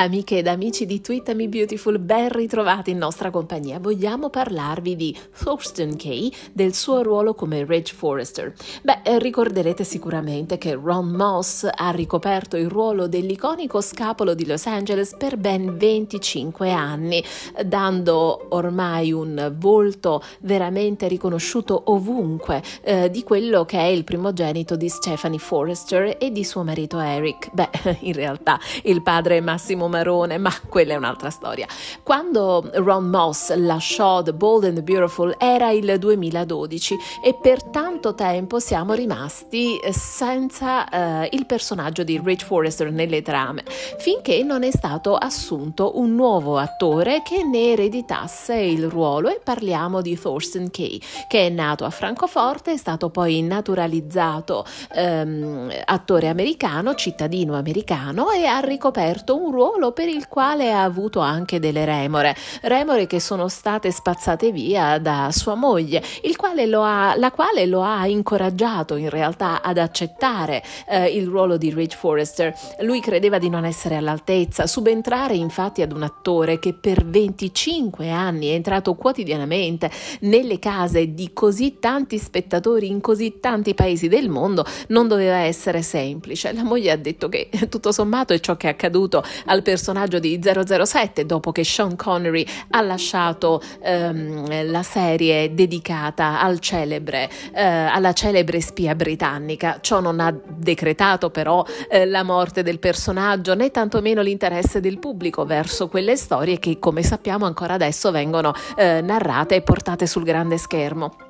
[0.00, 3.80] Amiche ed amici di Twitter Me Beautiful, ben ritrovati in nostra compagnia.
[3.80, 8.54] Vogliamo parlarvi di Thurston Kay, del suo ruolo come Ridge Forrester.
[8.82, 14.66] Beh, eh, ricorderete sicuramente che Ron Moss ha ricoperto il ruolo dell'iconico scapolo di Los
[14.66, 17.20] Angeles per ben 25 anni,
[17.66, 24.88] dando ormai un volto veramente riconosciuto ovunque eh, di quello che è il primogenito di
[24.88, 27.50] Stephanie Forrester e di suo marito Eric.
[27.52, 27.70] Beh,
[28.02, 31.66] in realtà il padre Massimo Marone, ma quella è un'altra storia.
[32.02, 38.14] Quando Ron Moss lasciò The Bold and the Beautiful era il 2012 e per tanto
[38.14, 43.64] tempo siamo rimasti senza eh, il personaggio di Rich Forrester nelle trame,
[43.98, 50.00] finché non è stato assunto un nuovo attore che ne ereditasse il ruolo e parliamo
[50.00, 56.94] di Thurston Kay, che è nato a Francoforte, è stato poi naturalizzato ehm, attore americano,
[56.94, 61.84] cittadino americano e ha ricoperto un ruolo ruolo per il quale ha avuto anche delle
[61.84, 66.02] remore, remore che sono state spazzate via da sua moglie,
[66.36, 71.72] quale ha, la quale lo ha incoraggiato in realtà ad accettare eh, il ruolo di
[71.72, 72.54] Rich Forrester.
[72.80, 78.48] Lui credeva di non essere all'altezza, subentrare infatti ad un attore che per 25 anni
[78.48, 79.90] è entrato quotidianamente
[80.20, 85.82] nelle case di così tanti spettatori in così tanti paesi del mondo non doveva essere
[85.82, 86.52] semplice.
[86.52, 90.40] La moglie ha detto che tutto sommato è ciò che è accaduto al personaggio di
[90.42, 98.14] 007 dopo che Sean Connery ha lasciato ehm, la serie dedicata al celebre, eh, alla
[98.14, 99.76] celebre spia britannica.
[99.82, 105.44] Ciò non ha decretato però eh, la morte del personaggio né tantomeno l'interesse del pubblico
[105.44, 110.56] verso quelle storie che come sappiamo ancora adesso vengono eh, narrate e portate sul grande
[110.56, 111.27] schermo.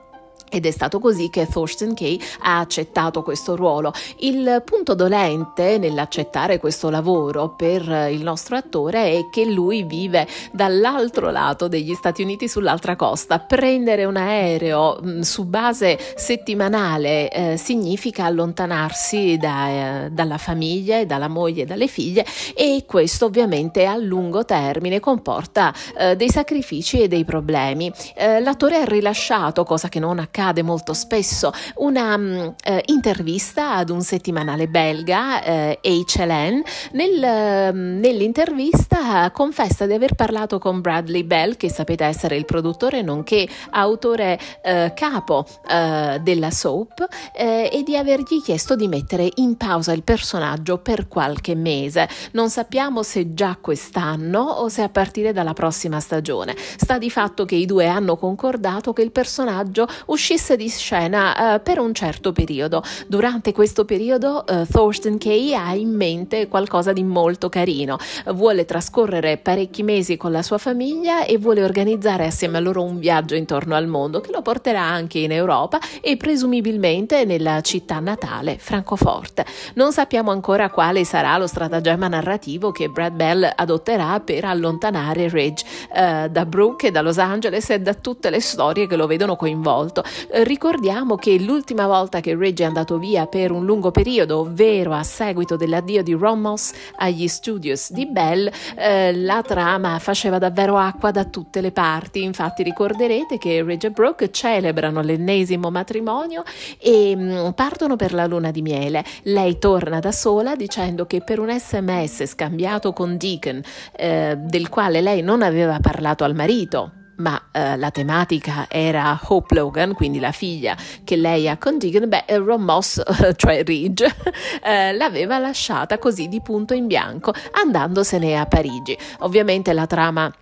[0.51, 3.93] Ed è stato così che Thurston Kay ha accettato questo ruolo.
[4.19, 11.31] Il punto dolente nell'accettare questo lavoro per il nostro attore è che lui vive dall'altro
[11.31, 13.39] lato degli Stati Uniti, sull'altra costa.
[13.39, 19.69] Prendere un aereo mm, su base settimanale eh, significa allontanarsi da,
[20.05, 25.75] eh, dalla famiglia dalla moglie e dalle figlie e questo ovviamente a lungo termine comporta
[25.97, 27.93] eh, dei sacrifici e dei problemi.
[28.15, 33.75] Eh, l'attore ha rilasciato, cosa che non accade accade molto spesso, una um, eh, intervista
[33.75, 36.63] ad un settimanale belga, eh, HLN.
[36.93, 43.03] Nel, um, nell'intervista confessa di aver parlato con Bradley Bell, che sapete essere il produttore
[43.03, 49.57] nonché autore eh, capo eh, della soap, eh, e di avergli chiesto di mettere in
[49.57, 52.09] pausa il personaggio per qualche mese.
[52.33, 56.55] Non sappiamo se già quest'anno o se a partire dalla prossima stagione.
[56.57, 61.55] Sta di fatto che i due hanno concordato che il personaggio uscirà uscisse di scena
[61.55, 62.83] uh, per un certo periodo.
[63.07, 67.97] Durante questo periodo uh, Thurston Kay ha in mente qualcosa di molto carino.
[68.27, 72.99] Vuole trascorrere parecchi mesi con la sua famiglia e vuole organizzare assieme a loro un
[72.99, 78.59] viaggio intorno al mondo che lo porterà anche in Europa e presumibilmente nella città natale,
[78.59, 79.47] Francoforte.
[79.77, 85.65] Non sappiamo ancora quale sarà lo stratagemma narrativo che Brad Bell adotterà per allontanare Ridge
[85.89, 89.35] uh, da Brooke e da Los Angeles e da tutte le storie che lo vedono
[89.35, 90.05] coinvolto.
[90.31, 95.03] Ricordiamo che l'ultima volta che Reggie è andato via per un lungo periodo, ovvero a
[95.03, 101.11] seguito dell'addio di Ron Moss agli studios di Bell, eh, la trama faceva davvero acqua
[101.11, 102.23] da tutte le parti.
[102.23, 106.43] Infatti ricorderete che Reggie e Brooke celebrano l'ennesimo matrimonio
[106.79, 109.05] e mh, mm, partono per la luna di miele.
[109.23, 113.61] Lei torna da sola dicendo che per un sms scambiato con Deacon,
[113.97, 119.55] eh, del quale lei non aveva parlato al marito, ma eh, la tematica era Hope
[119.55, 123.03] Logan, quindi la figlia che lei ha con Deegan, beh, Ron Moss,
[123.37, 124.07] cioè Ridge,
[124.63, 128.97] eh, l'aveva lasciata così di punto in bianco, andandosene a Parigi.
[129.21, 130.33] Ovviamente la trama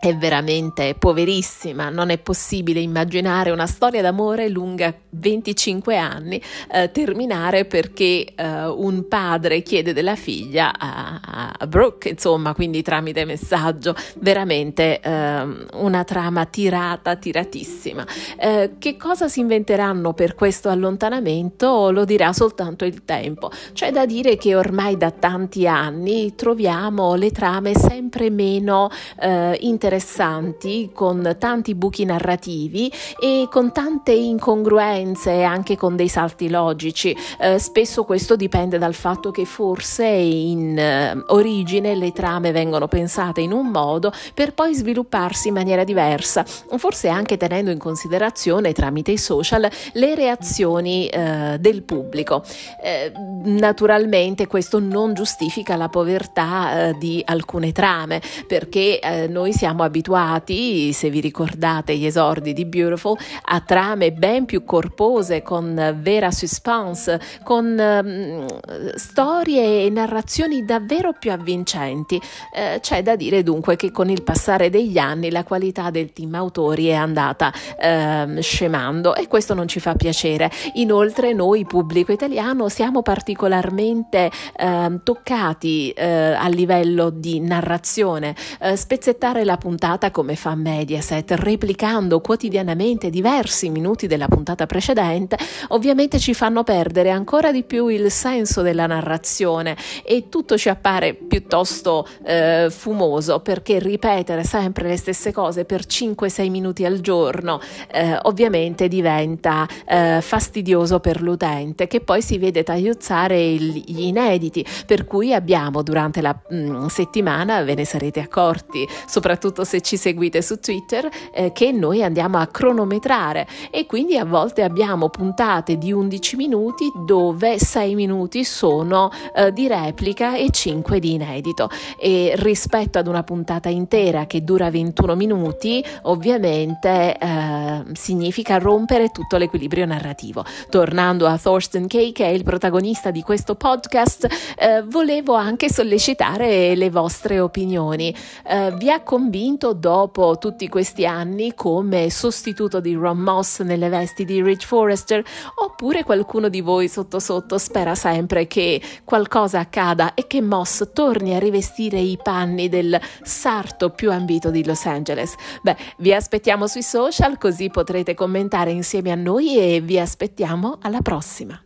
[0.00, 6.40] è veramente poverissima, non è possibile immaginare una storia d'amore lunga 25 anni
[6.72, 13.26] eh, terminare perché eh, un padre chiede della figlia a, a, Brooke, insomma, quindi tramite
[13.26, 18.06] messaggio, veramente eh, una trama tirata, tiratissima.
[18.38, 23.50] Eh, che cosa si inventeranno per questo allontanamento lo dirà soltanto il tempo.
[23.74, 28.88] C'è da dire che ormai da tanti anni troviamo le trame sempre meno
[29.20, 37.16] interessanti interessanti, con tanti buchi narrativi e con tante incongruenze, anche con dei salti logici.
[37.40, 43.40] Eh, spesso questo dipende dal fatto che forse in eh, origine le trame vengono pensate
[43.40, 49.10] in un modo per poi svilupparsi in maniera diversa, forse anche tenendo in considerazione tramite
[49.10, 52.44] i social le reazioni eh, del pubblico.
[52.80, 59.79] Eh, naturalmente questo non giustifica la povertà eh, di alcune trame, perché eh, noi siamo
[59.82, 63.16] abituati, se vi ricordate gli esordi di Beautiful,
[63.46, 71.32] a trame ben più corpose, con vera suspense, con ehm, storie e narrazioni davvero più
[71.32, 72.20] avvincenti.
[72.54, 76.34] Eh, c'è da dire dunque che con il passare degli anni la qualità del team
[76.34, 80.50] autori è andata ehm, scemando e questo non ci fa piacere.
[80.74, 88.34] Inoltre noi, pubblico italiano, siamo particolarmente ehm, toccati eh, a livello di narrazione.
[88.60, 89.69] Eh, spezzettare la puntata
[90.10, 95.36] come fa Mediaset, replicando quotidianamente diversi minuti della puntata precedente,
[95.68, 101.14] ovviamente ci fanno perdere ancora di più il senso della narrazione e tutto ci appare
[101.14, 107.60] piuttosto eh, fumoso perché ripetere sempre le stesse cose per 5-6 minuti al giorno
[107.92, 115.04] eh, ovviamente diventa eh, fastidioso per l'utente che poi si vede tagliuzzare gli inediti per
[115.04, 120.42] cui abbiamo durante la mh, mm, settimana ve ne sarete accorti soprattutto se ci seguite
[120.42, 125.92] su Twitter eh, che noi andiamo a cronometrare e quindi a volte abbiamo puntate di
[125.92, 131.68] 11 minuti dove 6 minuti sono eh, di replica e 5 di inedito
[131.98, 139.36] e rispetto ad una puntata intera che dura 21 minuti ovviamente eh, significa rompere tutto
[139.36, 140.44] l'equilibrio narrativo.
[140.68, 144.26] Tornando a Thorsten Kay che è il protagonista di questo podcast
[144.58, 148.14] eh, volevo anche sollecitare le vostre opinioni.
[148.46, 154.24] Eh, vi ha convinto dopo tutti questi anni come sostituto di Ron Moss nelle vesti
[154.24, 155.24] di Rich Forrester
[155.56, 161.34] oppure qualcuno di voi sotto sotto spera sempre che qualcosa accada e che Moss torni
[161.34, 165.34] a rivestire i panni del sarto più ambito di Los Angeles?
[165.62, 171.00] Beh, vi aspettiamo sui social così potrete commentare insieme a noi e vi aspettiamo alla
[171.00, 171.60] prossima.